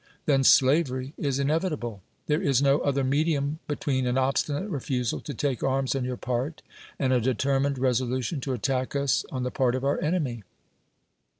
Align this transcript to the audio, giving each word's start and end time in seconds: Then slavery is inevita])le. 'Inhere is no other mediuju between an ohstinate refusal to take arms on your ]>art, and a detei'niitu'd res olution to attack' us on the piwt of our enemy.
Then 0.25 0.43
slavery 0.43 1.13
is 1.19 1.37
inevita])le. 1.39 1.99
'Inhere 2.27 2.41
is 2.49 2.59
no 2.59 2.79
other 2.79 3.03
mediuju 3.03 3.57
between 3.67 4.07
an 4.07 4.15
ohstinate 4.15 4.71
refusal 4.71 5.19
to 5.19 5.33
take 5.35 5.61
arms 5.61 5.93
on 5.93 6.05
your 6.05 6.17
]>art, 6.25 6.63
and 6.97 7.13
a 7.13 7.21
detei'niitu'd 7.21 7.77
res 7.77 8.01
olution 8.01 8.41
to 8.41 8.53
attack' 8.53 8.95
us 8.95 9.25
on 9.31 9.43
the 9.43 9.51
piwt 9.51 9.75
of 9.75 9.83
our 9.85 10.01
enemy. 10.01 10.41